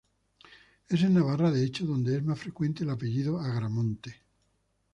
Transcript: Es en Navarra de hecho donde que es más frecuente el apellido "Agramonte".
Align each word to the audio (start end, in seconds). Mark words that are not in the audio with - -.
Es 0.89 1.03
en 1.03 1.13
Navarra 1.13 1.51
de 1.51 1.63
hecho 1.63 1.85
donde 1.85 2.13
que 2.13 2.17
es 2.17 2.23
más 2.25 2.39
frecuente 2.39 2.83
el 2.83 2.89
apellido 2.89 3.39
"Agramonte". 3.39 4.19